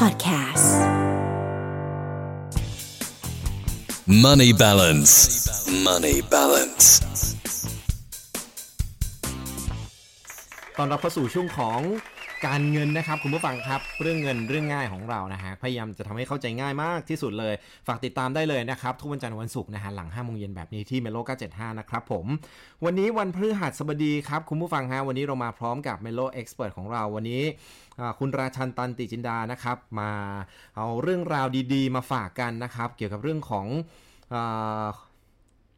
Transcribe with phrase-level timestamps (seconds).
[0.00, 0.70] Podcasts
[4.06, 5.12] Money balance.
[5.88, 6.86] Money balance.
[10.76, 11.80] ต้อนรับเข้าสู่ช่วงของ
[12.46, 17.54] การเงินนะครับคุณผู้ฟังครับเรื่องเงินเรื่องง่ายของเรานะฮะพยายามจะทำให้เข้าใจง่ายมากที่สุดเลย
[17.86, 21.18] ฝากติดตามได้เลยนะครับทุกวันจันทร์วันศุกร์นะฮะหลัง5โมงเย็นแบบนี้ที่ Mellow
[21.48, 22.26] 975 นะครับผม
[22.84, 27.42] วันนี้วันพฤหัสบดีครับคุณผู้ฟังฮะวันนี้เรามาพร้อมกับ Mellow Express ของเราวันนี้
[28.18, 30.10] คุณราชันตันติจินดานะครับ มา
[30.76, 33.66] เอาเรื่องราวดีๆ มาฝากกันนะครับ เกี่ยวกับเรื่องของ
[34.34, 34.36] อ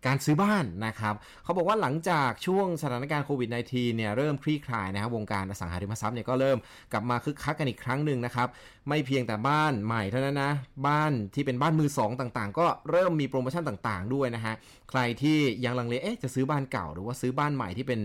[0.06, 6.58] การซื้อบ้านนะครับเขาบอกว่าหลังจากช่วงสถานการณ์โควิด -19 เนี่ยเริ่มคลี่คลายนะครับวงการอสังหาริมทรัพย์เนี่ยก็เริ่ม
[6.92, 8.48] กลับมาคึกคักกันอีกครั้งหนึ่งนะครับ
[8.88, 10.52] ไม่เพียงแต่บ้านใหม่เท่านั้นนะ
[10.86, 14.54] บ้านที่เป็นบ้านมือสองต่างๆ ก็เริ่มมีโปรโมชั่นต่างๆ ด้วยนะฮะ
[14.90, 18.00] ใครที่ยังลังเลเอ๊ะจะซื้อบ้านเก่าหรือว่าซื้อบ้านใหม่ที่เป็น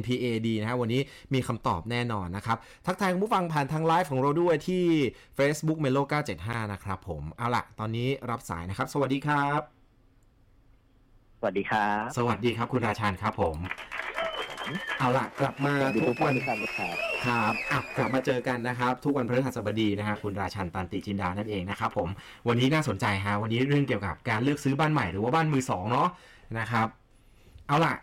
[0.00, 1.00] NPA ดีนะฮะวันนี้
[1.34, 2.56] มีคำตอบแน่นอนนะครับ
[2.86, 4.84] ทักทายคุณผู้ฟังผ่านทางไลฟ์ของเราด้วยที่
[5.38, 6.02] Facebook Melo
[6.38, 9.83] 975นะครับผมเอาละตอนนี้รับสายนะครับ สวัสดีครับ
[11.44, 13.56] วัสดีครับ สวัสดีครับคุณราชันครับผม
[14.98, 22.08] เอาล่ะ กลับมาสวัสดีทุทุกกวัท่านนทุกท่านครับครับอะกลับมาเจอกันนะครับ ทุกวันพฤหัสบดีนะฮะคุณราชันตันติจินดานั่นเองนะครับผม
[22.48, 26.08] วันนี้น่าสนใจฮะวันนี้เรื่องเกี่ยวกับการเลือกซื้อบ้านใหม่หรือว่าบ้านมือสองเนาะ
[26.58, 26.86] นะครับ
[27.66, 27.94] เอาล่ะ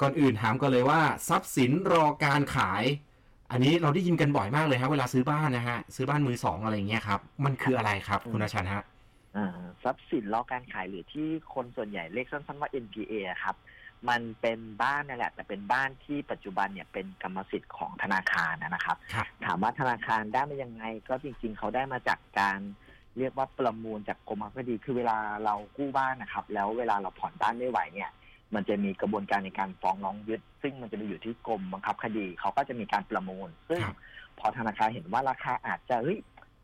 [0.00, 2.82] ก่อนอื่นถามกันเลยว่า ทรัพย์สินรอการขาย
[3.50, 8.95] อันนี้เราได้ยินกันบ่อยมากเลยครับเวลาซื้อบ้านนะฮะซื้อบ้านมือสองอะไรอย่างเงี้ยครับมันคืออะไรครับ คุณราชันฮะอ่า
[9.82, 13.56] ทรัพย์สินรอการขายหรือที่คนส่วนใหญ่เรียกสั้นๆว่า NPA อะครับ
[14.08, 22.58] มันเป็นบ้านนั่นแหละ แต่เป็นบ้านที่ปัจจุบันเนี่ยเป็นกรรมสิทธิ์ของธนาคารนะครับครับถามว่าธนาคารได้มายังไง ก็จริง ๆ เขาได้มาจากการ
[23.18, 28.10] เรียกว่าประมูลจากกรมบังคับคดีคือเวลาเรากู้บ้านนะครับ แล้วเวลาเราผ่อนบ้านไม่ไหวเนี่ย
[28.54, 33.96] มันจะมีกระบวนการในการฟ้องร้องยึด ซึ่งมันจะไปอยู่ที่กรมบังคับคดี เขาก็จะมีการประมูล ซึ่งครับ
[34.38, 36.18] พอธนาคารเห็นว่าราคาอาจจะเฮ้ย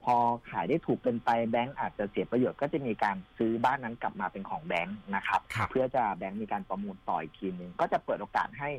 [0.04, 0.16] พอ
[0.50, 8.70] ขายได้ถูกเป็นไปแบงก์อาจจะเสียประโยชน์ก็จะมีการซื้อบ้านนั้นกลับมาเป็นของแบงก์นะครับครับเพื่อจะแบงก์มีการประมูลต่ออีกทีหนึ่งก็จะเปิดโอกาสให้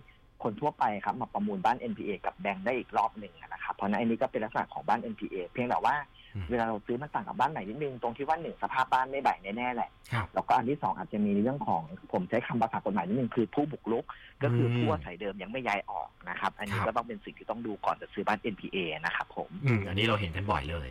[0.44, 11.82] คนทั่วไปครับมาประมูลบ้าน NPA กับแบงก์ได้อีกรอบหนึ่งนะครับ เพราะฉะนั้นอันนี้ก็เป็นลักษณะของบ้าน NPA เพียงแต่ว่าอืม เวลาเราซื้อมันต่างกับบ้านไหนนิดนึงตรงที่ว่าหนึ่งสภาพบ้านไม่ใบแน่ๆแหละครับแล้วก็อันที่สองอาจจะมีเรื่องของ
[12.14, 14.06] ผมใช้คำภาษากฎหมายนิดนึงคือผู้บุกรุก
[14.44, 20.88] ก็คืออมผู้อาศัยเดิมยังไม่ย้ายออกนะครับ อันนี้ครับก็ต้องเป็นสิ่งที่ต้องดูก่อนจะซื้อบ้าน NPA นะครับผมอืมอันนี้เราเห็นกันบ่อยเลย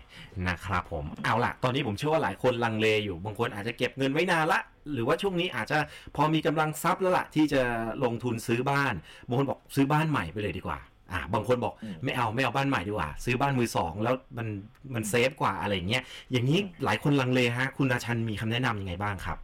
[0.48, 4.60] นะครับผมเอาล่ะ ตอนนี้ผมเชื่อว่าหลายคนลังเลอยู่บางคนอาจจะเก็บเงินไว้นานละ
[4.92, 5.78] หรือว่าช่วงนี้อาจจะ
[6.16, 7.62] พอมีกำลังทรัพย์แล้วล่ะที่จะ
[8.04, 8.94] ลงทุนซื้อบ้าน
[9.26, 10.78] บางคนบอกซื้อบ้านใหม่ไปเลยดีกว่า
[11.12, 14.46] อ่าบางคนบอกอืมไม่เอาไม่เอาบ้านใหม่ดีกว่า ซื้อบ้านมือสองแล้วมัน
[14.94, 16.02] มันเซฟกว่าอะไรอย่างเงี้ย
[16.32, 19.38] อย่างนี้หลายคนลังเลฮะ คุณราชันมีคำแนะนำยังไงบ้างครับ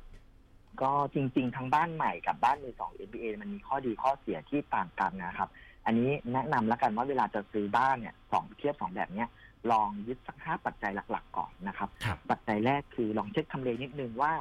[0.82, 5.48] ก็จริง ๆ ทั้งบ้านใหม่กับบ้านมือสอง NPA มันมีข้อดีข้อเสียที่ต่างกันนะครับ
[5.86, 9.28] อันนี้แนะนำแล้วกันว่าเวลาจะซื้อบ้านเนี่ยสองเทียบสองแบบเนี้ย
[9.70, 14.32] ลองยึดสักห้าปัจจัยหลัก ๆ ก่อนนะครับครับปัจจัยแรกคือลองเช็คทำเลนิดนึงว่า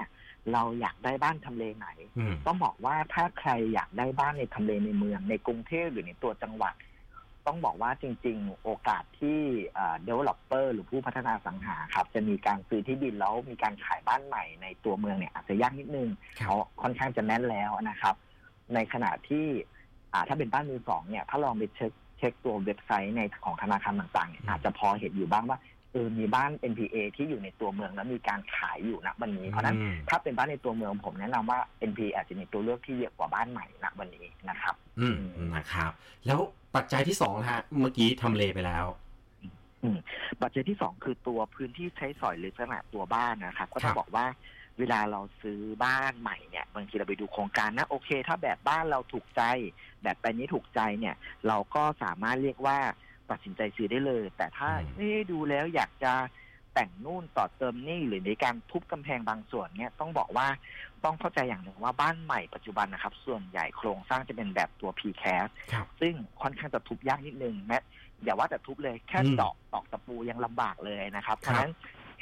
[0.53, 6.73] เราอยากได้บ้านทำเลไหนอืมต้องบอกว่าถ้าใครอยากได้บ้านในทำเลในเมือง ในกรุงเทพหรือในตัวจังหวัด
[7.47, 9.39] ต้องบอกว่าจริง ๆ โอกาสที่
[9.75, 16.09] เอ่อ developer หรือผู้พัฒนาอสังหาครับ จะมีการซื้อที่ดินแล้วมีการขายบ้านใหม่ในตัวเมืองเนี่ยอาจจะยากนิดนึง
[16.39, 18.15] ครับเขาค่อนข้างจะแน่นแล้วนะครับ
[18.73, 19.45] ในขณะที่
[20.13, 25.59] อ่าถ้าเป็นบ้านมือสองเนี่ยถ้าลองไปเช็คเช็คตัวเว็บไซต์ในของธนาคารต่างๆเนี่ยอาจจะพอเห็นอยู่บ้างว่า
[25.91, 31.59] เออมีบ้าน NPA ที่อยู่ในตัวเมืองแล้วมีการขายอยู่ณวันนี้ เพราะฉะนั้นอืมถ้าเป็นบ้านในตัวเมืองผมแนะนำว่า
[31.89, 35.17] NP อาจจะมีตัวเลือกที่เยอะกว่าบ้านใหม่ณวันนี้นะครับ อืม
[35.55, 35.91] นะครับ
[36.27, 36.39] แล้ว
[36.77, 38.85] ปัจจัยที่สองนะฮะ เมื่อกี้ทำเลไปแล้ว
[40.41, 44.25] ปัจจัยที่สองคือตัวพื้นที่ใช้สอยหรือลักษณะตัวบ้านนะครับก็ต้อครังบบอกว่า
[44.79, 49.41] เวลาเราซื้อบ้านใหม่เนี่ยบางทีเราไปดูโครงการนะโอเค ถ้าแบบบ้านเราถูกใจ
[50.03, 51.15] แบบแปลนนี้ถูกใจเนี่ย
[51.47, 52.77] เราก็สามารถเรียกว่า
[53.29, 56.13] ตัดสินใจซื้อได้เลย แต่ถ้าอืมเอ๊ะดูแล้วอยากจะ
[56.73, 60.47] แต่งนู่นต่อเติมนี่หรือในการทุบกำแพงบางส่วนเนี่ยต้องบอกว่า
[61.05, 67.79] ต้องเข้าใจอย่างหนึ่งว่าบ้านใหม่ปัจจุบันนะครับ ส่วนใหญ่โครงสร้างจะเป็นแบบตัว precast ครับซึ่งค่อนข้างจะทุบยากนิดนึงแม้
[68.23, 71.71] อย่าว่าแต่ทุบเลยแค่อืมเจาะตอกตะปูยังลำบากเลยนะครับ เพครับราะฉะนั้น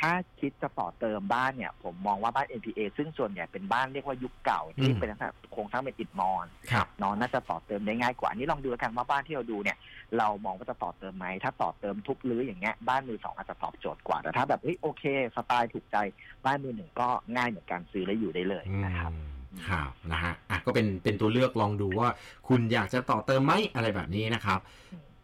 [0.02, 9.78] ถ้าคิดจะต่อเติมบ้านเนี่ย ผมมองว่าบ้าน NPA ซึ่งส่วนใหญ่เป็นบ้านเรียกว่ายุคเก่าที่เป็นลักษณะโครงสร้างเป็นอิฐมอนครับเนอนน่าจะต่อเติมได้ง่ายกว่าอันนี้ลองดูแล้วกันว่าบ้านที่เราดูเนี่ย
[10.18, 15.04] เรามองว่าจะต่อเติมไหมถ้าต่อเติมทุบรื้ออย่างเงี้ยบ้านมือสองอาจจะตอบโจทย์กว่าแต่ถ้าแบบเฮ้ยโอเค
[15.36, 15.98] สไตล์ถูกใจ
[16.46, 22.10] บ้านมือหนึ่งก็ง่ายเหมือนกันซื้อและอยู่ได้เลยนะครับอืมครับนะฮะอะก็เป็นเป็นตัวเลือกลองดูว่า
[22.48, 24.60] คุณอยากจะต่อเติมไหมอะไรแบบนี้นะครับ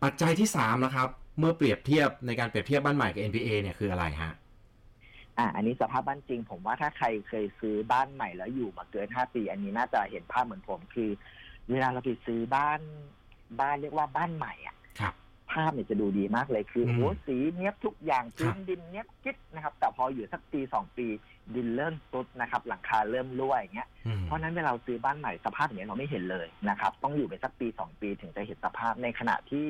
[0.03, 1.07] ปัจจัยที่สามนะครับ
[1.39, 4.33] เมื่อเปรียบเทียบในการเปรียบเทียบบ้านใหม่กับ NPA เนี่ยคืออะไรฮะ
[5.37, 11.09] อ่าอันนี้สภาพบ้านจริง ผมว่าถ้าใครเคยซื้อบ้านใหม่แล้วอยู่มาเกินห้าปี อันนี้น่าจะเห็นภาพเหมือนผมคือ
[11.69, 12.79] เวลาเราไปซื้อบ้าน
[13.59, 15.13] บ้านเรียกว่าบ้านใหม่อะครับ
[15.51, 21.07] ภภาพเนี่ยจะดูดีมากเลยคืออืมโอ้สีเนี้ยบทุกอย่างครัพื้บนดินเนี้ยบกิ๊ดนะครับ แต่พออยู่สักปีสองปี
[21.55, 29.67] ดินเริ่มตุดนะครับ หลังคาเริ่มรั่วอย่างเงี้ยอืมเพราะฉะนั้นเวลาเราซื้อบ้านใหม่สภาพอย่างนี้ยเราไม่เห็นเลยนะครับ ต้องอยู่ไปสักปีสองปีถึงจะเห็นสภาพในขณะที่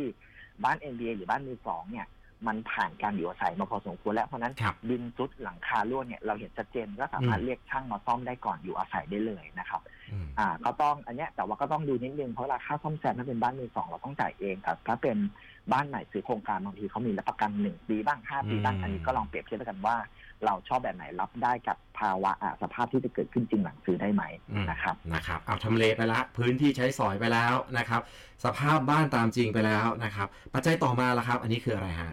[0.63, 2.07] บ้าน NBA หรือบ้านมือสองเนี่ย
[2.47, 15.17] มันผ่านการอยู่อาศัยมาพอสมควรแล้วเพราะฉะนั้นครับดินซุดหลังคารั่วเนี่ยเราเห็นชัดเจนก็สามารถอืมเรียกช่างมาซ่อมได้ก่อนอยู่อาศัยได้เลยนะครับอืมอ่าก็ต้องอันเนี้ยแต่ว่าก็ต้องดูนิดนึงเพราะราคาซ่อมแซมถ้าเป็นบ้านมือสองเราต้องจ่ายเองครับถ้าเป็น
[15.71, 19.97] บ้านใหม่ซื้อโครงการบางทีเขามีรับประกันหนึ่งปีบ้างห้าปีบ้างอืมอันนี้ก็ลองเปรียบเทียบกันว่า
[20.45, 28.01] เราชอบแบบไหนรับได้กับภาวะอ่าสภาพที่จะเกิดขึ้นจริงหลังซื้อได้ไหมอืมนะครับนะครับเอาทำเลไปละพื้นที่ใช้สอยไปแล้วนะครับ
[28.45, 32.11] สภาพบ้านตามจริงไปแล้วนะครับ ปัจจัยต่อมาละครับ อันนี้คืออะไรฮะ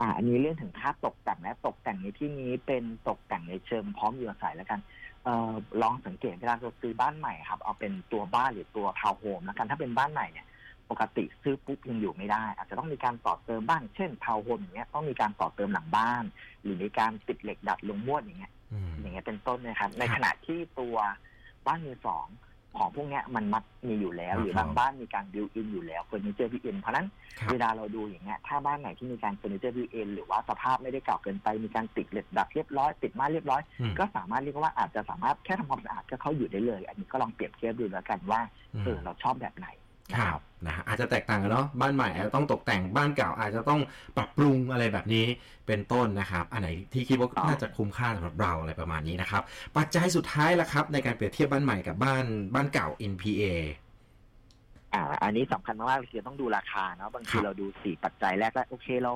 [0.00, 4.80] อ่าอันนี้เรื่องถึงค่าตกแต่งนะตกแต่งในที่นี้เป็นตกแต่งในเชิงพร้อมอยู่อาศัยแล้วกัน
[5.24, 5.52] เอ่อ
[5.82, 10.46] ลองสังเกตเวลาเราซื้อบ้านใหม่ครับ เอาเป็นตัวบ้านหรือตัวทาวน์โฮมแล้วกันถ้าเป็นบ้านใหม่เนี่ย
[10.90, 16.24] ปกติซื้อปุ๊บยังอยู่ไม่ได้ อาจจะต้องมีการต่อเติมบ้างเช่นทาวน์โฮมอย่างเงี้ยต้องมีการต่อเติมหลังบ้าน
[16.62, 20.96] หรือมีการติดเหล็กดัดมุ้งลวดอย่างเงี้ยอืมอย่างเงี้ยเป็นต้นนะครับในครับขณะที่ตัว
[21.66, 22.26] บ้านมือสอง
[22.78, 27.06] ของพวกเนี้ยมันมักมีอยู่แล้วครับหรือบางบ้านมีการ built-in อยู่แล้วเฟอร์นิเจอร์ built-in เพราะฉะนั้น
[27.38, 38.40] ครับเวลาเราดูอย่างเงี้ยถ้าบ้านไหนที่มีการเฟอร์นิเจอร์ built-in หรือว่าสภาพไม่ได้เก่าเกินไปมีการติดเหล็กดัดเรียบร้อยติดม่านเรียบร้อยอืมก็สามารถเรียกว่าอาจจะสามารถแค่ทำความสะอาดก็เข้าอยู่ได้เลย อันนี้ก็ลองเปรียบเทียบดูแล้วกันว่า
[38.84, 39.68] เออเราชอบแบบไหน
[40.14, 43.80] คนะรัครับบนะฮะอาจจะแตกต่างกันเนาะบ้านใหม่อาจจะต้องตกแต่งบ้านเก่าอาจจะต้อง
[44.16, 45.26] ปรับปรุงอะไรแบบนี้
[45.66, 49.42] เป็นต้นนะครับ อันไหนที่คิดว่าครับน่าจะคุ้มค่าสำหรับเราอะไรประมาณนี้นะครับ
[49.76, 52.24] ปัจจัยสุดท้ายละครับ ในการเปรียบเทียบบ้านใหม่กับบ้าน
[52.54, 53.42] บ้านเก่า NPA
[54.94, 59.12] อ่า อันนี้สำคัญมากๆเลยคือต้องดูราคาเนาะบางทีครับเราดูสี่ปัจจัยแรกแล้วโอเคเรา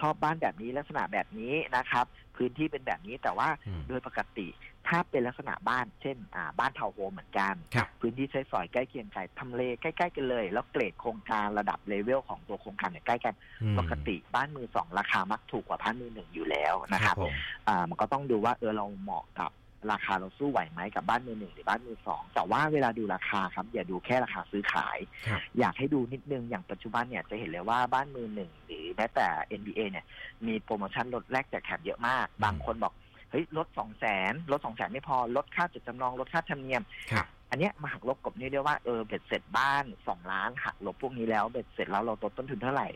[0.00, 2.06] ชอบบ้านแบบนี้ลักษณะแบบนี้นะครับ
[2.38, 4.48] พื้นที่เป็นแบบนี้แต่ว่าอืมโดยปกติ
[4.88, 17.34] ถ้าเป็นลักษณะบ้าน เช่นอ่าบ้านทาวน์โฮมเหมือนกันครับพื้นที่ใช้สอยใกล้เคียงกันทำเลใกล้ๆกันเลย แล้วเกรดโครงการระดับเลเวลของตัวโครงการเนี่ยใกล้กันอืมปกติบ้านมือสองราคามักถูกกว่าบ้านมือหนึ่งอยู่แล้วนะครับผม
[17.68, 19.50] อ่ามันก็ต้องดูว่าเออเราเหมาะกับ
[19.92, 24.98] ราคาเราสู้ไหวไหมกับบ้านมือหนึ่งหรือบ้านมือสองแต่ว่าเวลาดูราคาครับ อย่าดูแค่ราคาซื้อขาย
[25.28, 29.26] ครับอยากให้ดูนิดนึงอย่างปัจจุบันเนี่ยจะเห็นเลยว่าบ้านมือหนึ่งหรือแม้แต่
[29.60, 30.06] NBA เนี่ย
[30.46, 32.92] มีโปรโมชั่นลดแลกแจกแถมเยอะมาก บางคนบอก
[33.30, 36.82] เฮ้ยลดสองแสนลดสองแสนไม่พอลดค่าจดจำนองลดค่าธรรมเนียม
[37.12, 42.88] ครับอันเนี้ยมาหักลบกลบหนี้เรียกว่าเออเบ็ดเสร็จบ้านสองล้านหักลบพวกนี้แล้วเบ็ดเสร็จแล้วเราตกต้นทุนเท่าไหร่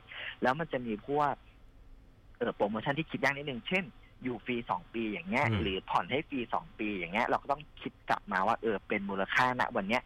[0.42, 1.32] แล้วมันจะมีพวก
[2.38, 3.84] เออโปรโมชั่นที่คิดยากนิดนึงเช่น
[4.22, 10.02] อยู่ฟรีสองปีอย่างเงี้ย อืม หรือผ่อนให้ฟรีสองปีอย่างเงี้ย เราก็ต้องคิดกลับมาว่าเออเป็นมูลค่าณวันเนี้ย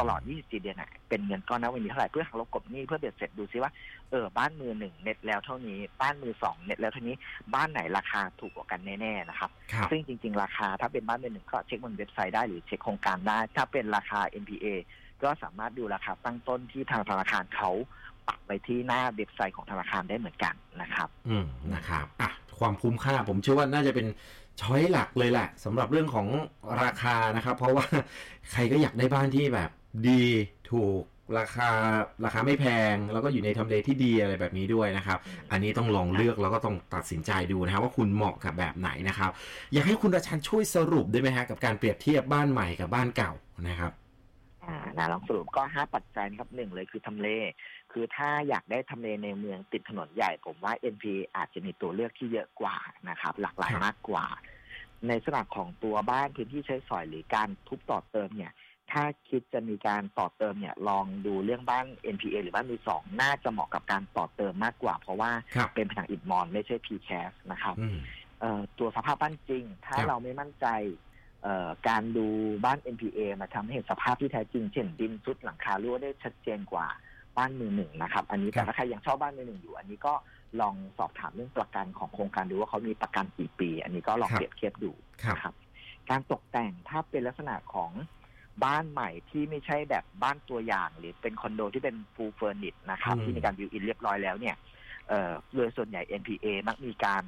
[0.00, 3.72] ตลอด 24 เดือนอะเป็นเงินก้อนนะวันนี้เท่าไหร่เพื่อหักลบกลบหนี้เพื่อเบ็ดเสร็จดูซิว่า
[4.10, 7.16] เออ บ้านมือหนึ่งเน็ตแล้วเท่านี้ บ้านมือสองเน็ตแล้วเท่านี้
[7.54, 14.66] บ้านไหนราคาถูกกว่ากันแน่ๆนะครับ ครับซึ่งจริง ๆ ราคาถ้าเป็นบ้านมือหนึ่งก็เช็คบนเว็บไซต์ได้หรือเช็คโครงการได้ ถ้าเป็นราคา NPA
[15.22, 17.70] ก็สามารถดูราคาตั้งต้นที่ทางธนาคารเขา
[18.28, 24.06] ปักไปที่หน้าเว็บไซต์ของธนาคารได้เหมือนกันนะครับ อืมนะครับอะ ความคุ้มค่า ผมเชื่อว่าน่าจะเป็น
[24.60, 26.26] ช้อยหลักเลยแหละสำหรับเรื่องของ
[26.82, 27.86] ราคานะครับ เพราะว่า
[28.52, 29.70] ใครก็อยากได้บ้านที่แบบ
[30.08, 30.24] ดี
[30.70, 31.02] ถูก
[31.38, 31.70] ราคา
[32.24, 35.18] ราคาไม่แพง แล้วก็อยู่ในทำเลที่ดีอะไรแบบนี้ด้วยนะครับ
[35.52, 39.30] อันนี้ต้องลองเลือกแล้วก็ต้องตัดสินใจดูนะครับว่าคุณเหมาะกับแบบไหนนะครับ
[39.72, 43.32] อยากให้คุณราชันช่วยสรุปได้ไหมฮะกับการเปรียบเทียบบ้านใหม่กับบ้านเก่า
[43.68, 43.92] นะครับ
[44.64, 47.28] อ่านะลองสรุปก็ห้าปัจจัยนะครับหนึ่งเลยคือทำเล
[47.98, 51.04] คือถ้าอยากได้ทำเลในเมืองติดถนนใหญ่ ผมว่า NP
[51.36, 52.76] อาจจะมีตัวเลือกที่เยอะกว่า
[53.08, 54.26] นะครับ หลากหลายครับมากกว่า
[55.08, 58.52] ในสนับของตัวบ้านพื้นที่ใช้สอยหรือการทุบต่อเติมเนี่ย
[58.90, 67.98] ถ้าคิดจะมีการต่อเติมเนี่ย ลองดูเรื่องบ้าน NPA หรือบ้านมือสองน่าจะเหมาะกับการต่อเติมมากกว่า เพราะว่าครับเป็นผนังอิฐมอนไม่ใช่ PCAS นะครับอืม
[68.40, 70.66] เอ่อตัวสภาพบ้านจริง ถ้าครับเราไม่มั่นใจ
[71.42, 72.26] เอ่อการดู
[72.64, 76.86] บ้าน NPA มาทำให้เห็นสภาพที่แท้จริง เช่นดินซุดหลังคารั่วได้ชัดเจนกว่า
[77.38, 80.14] บ้านมือหนึ่งนะครับ อันนี้ครัแต่บถ้าใครยังชอบบ้านมือหนึ่งอยู่ อันนี้ก็
[80.60, 85.54] ลองสอบถามเรื่องประกันของโครงการดูว่าเขามีประกันกี่ปี อันนี้ก็ลองครับเปรียบเทียบดูครับนะครับ
[86.10, 87.90] การตกแต่งถ้าเป็นลักษณะของ
[88.64, 94.56] บ้านใหม่ที่ไม่ใช่แบบบ้านตัวอย่าง หรือเป็นคอนโดที่เป็น full furnished นะครับอืมที่มีการบิวอินเรียบร้อยแล้วเนี่ย
[95.08, 97.22] เอ่อโดยส่วนใหญ่ NPA มักมีการ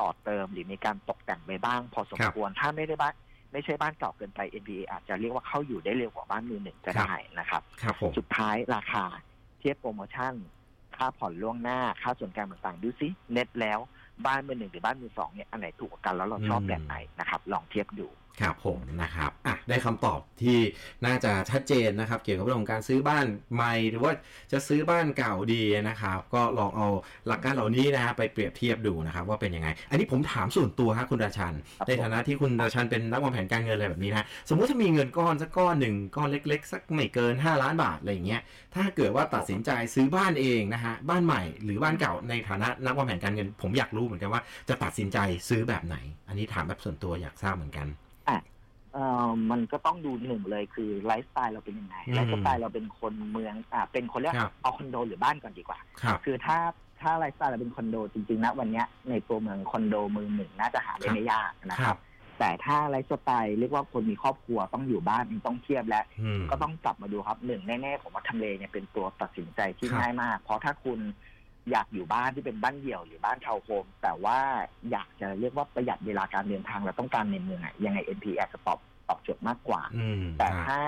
[0.00, 3.14] ต่อเติมหรือมีการตกแต่งไปบ้าง พอสมควรถ้าไม่ได้บ้าน
[3.52, 9.04] ไม่ใช่บ้านเก่าเกินไป NPA อาจจะเรียกว่าเข้าอยู่ได้เร็วกว่าบ้านมือหนึ่งก็ได้นะครับครับผมสุดท้ายราคา
[9.58, 10.34] เทียบโปรโมชั่น
[10.96, 13.78] ค่าผ่อนล่วงหน้า ค่าส่วนกลางต่างๆ ดูซิ เน็ตแล้ว
[14.26, 18.08] บ้านมือหนึ่งหรือบ้านมือสองเนี่ยอันไหนถูกกว่ากันแล้วเราชอบอืมแบบไหนนะครับ ลองเทียบดู
[18.40, 20.58] ครับผมนะครับอะได้คำตอบที่
[21.06, 24.12] น่าจะชัดเจนนะครับ เกี่ยวกับเรื่องของการซื้อบ้านใหม่หรือว่า
[24.52, 26.88] จะซื้อบ้านเก่าดีนะครับ ก็ลองเอา
[27.26, 38.40] หลักการเหล่านี้นะฮะไปเปรียบเทียบดูนะครับ ว่าเป็นยังไง อันนี้ผมถามส่วนตัวฮะคุณราชันครับในฐานะที่คุณราชันเป็นนักวางแผนการเงินอะไรแบบนี้นะสมมุติถ้ามีเงินก้อนสักก้อนหนึ่งก้อนเล็ก ๆ สักไม่เกิน 5 ล้านบาทอะไรอย่างเงี้ย
[38.74, 45.18] ถ้าเกิดว่าตัดสินใจซื้อบ้านเองนะฮะบ้านใหม่หรือบ้านเก่าในฐานะนักวางแผนการเงิน ผมอยากรู้เหมือนกันว่าจะตัดสินใจ
[45.48, 45.96] ซื้อแบบไหน
[46.28, 47.88] อันนี้ถามแบบส่วนตัวอยากทราบเหมือนกัน
[48.92, 56.58] เอ่อมันก็ต้องดูหนึ่งเลยคือไลฟ์สไตล์เราเป็นยังไงอืมไลฟ์สไตล์เราเป็นคนเมืองอ่าเป็นคนเรียกครับเอาคอนโดหรือบ้านก่อนดีกว่า ครับ คือถ้า
[57.00, 62.00] ถ้าไลฟ์สไตล์เราเป็นคอนโดจริงๆนะวันเนี้ยในตัวเมืองคอนโดมือหนึ่งน่าจะหาได้ครับไม่ยากนะคครัรับ บ
[62.38, 71.00] แต่ถ้าไลฟ์สไตล์เรียกว่าคนมีครอบครัวต้องอยู่บ้านต้องเทียบและอืม ก็ต้องกลับมาดูครับหนึ่งแน่ๆผมว่าทำเลเนี่ยเป็นตัวตัดสินใจที่ครับง่ายมาก เพราะถ้าคุณ
[71.70, 74.38] อยากอยู่บ้านที่เป็นบ้านเดี่ยวหรือบ้านทาวน์โฮมแต่ว่า
[74.90, 80.80] อยากจะเรียกว่าประหยัดเวลาการเดินทางและต้องการในเมืองอะยังไง NPS จะตอบตอบโจทย์มากกว่า อืมแต่ครับถ้า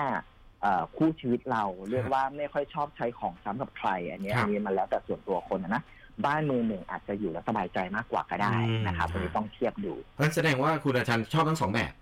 [0.61, 5.83] เอ่อคู่ชีวิตเราเรียกว่าไม่ค่อยชอบใช้ของซ้ำกับใคร อันเนี้ยครับอันนี้มันแล้วแต่ส่วนตัวคนนะนะ
[6.25, 11.93] บ้านมือหนึ่งอาจจะอยู่แล้วสบายใจมากกว่าก็ได้อืมนะครับครับอันนี้ต้องเทียบดู เพราะฉะนั้นแสดงว่าคุณอาจารย์ชอบทั้งสองแบบ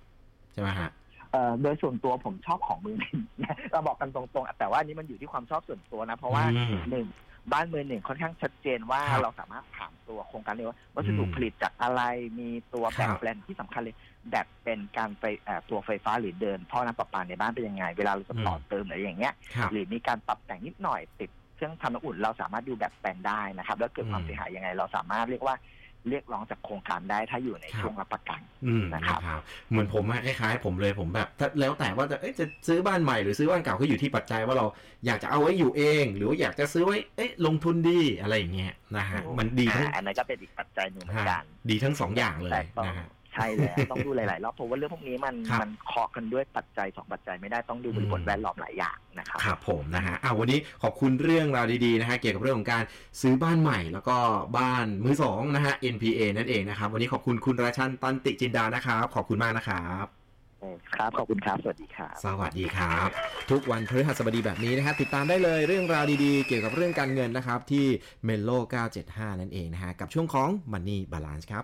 [0.54, 0.90] ใช่ไหมฮะ
[1.32, 3.20] เอ่อโดยส่วนตัวผมชอบของมือหนึ่ง
[3.72, 7.06] เราบอกกันตรงๆแต่ว่าอันนี้มันอยู่ที่ความชอบส่วนตัวนะ เพราะว่าอืมหนึ่ง
[7.52, 12.02] บ้านมือหนึ่งค่อนข้างชัดเจนว่าครับเราสามารถถามตัวโครงการเลยว่าวัสดุอืมผลิตจากอะไร
[12.40, 13.96] มีตัวแบครับบแปลนที่สำคัญเลย
[14.32, 25.56] แบบเป็นการไฟเอ่อตัวไฟฟ้าหรือเดินท่อน้ำประปาในบ้านเป็นยังไง เวลาเราจะต่อเติมอะไรอย่างเงี้ย ครับ หรือมีการปรับแต่งนิดหน่อยติดเครื่องทำน้ำอุ่น เราสามารถดูแบบแปลนได้นะครับ แล้วเกิดความอืม เสียหายยังไง เราสามารถเรียกว่า
[26.10, 34.66] เรียกร้องจากโครงการได้ถ้าอยู่ในครับช่วงรับประกันอืมนะนะคครัรับบเหมือนผมอะคล้ายๆผมเลยผมแบบถ้าแล้วแต่ว่าจะเอ๊ะจะซื้อบ้านใหม่หรือซื้อบ้านเก่าก็อยู่ที่ปัจจัยว่าเรา
[35.06, 52.84] อยากจะเอาไว้อยู่เอง หรือว่าอยากจะซื้อไว้เอ๊ะลงทุนดีอะไรอย่างเงี้ยนะฮะมันดีทั้งอ่าอันนั้นก็เป็นอีกปัจจัยหนึ่งเหมือนกันดีทั้งสองอย่างเลยแต่ต้องนะฮะ ใช่แล้วต้องดูหลาย ๆ รอบเพราะว่าเรื่องพวกนี้มันครับ มันเคาะกันด้วยปัจจัยสองปัจจัยไม่ได้ต้องดูบริบทอืมแวดล้อมหลายอย่างนะครับครับผมนะฮะอ่าวันนี้ขอบคุณเรื่องราวดีๆนะฮะเกี่ยวกับเรื่องของการ
[53.22, 54.18] ซื้อบ้านใหม่ แล้วก็
[54.58, 60.08] บ้านมือสองนะฮะ NPA นั่นเองนะครับ วันนี้ขอบคุณคุณราชันตันติจินดานะครับขอบคุณมากนะครับ
[60.96, 63.10] ครับขอบคุณครับสวัสดีครับ สวัสดีครับ
[63.52, 67.86] ทุกวันพฤหัสบดีแบบนี้นะครับติดตามได้เลยเรื่องราวดีๆ เกี่ยวกับเรื่องการเงินนะครับ ที่
[68.28, 68.58] Melo
[69.00, 71.64] 975 นั่นเองนะฮะ กับช่วงของ Money Balance ครับ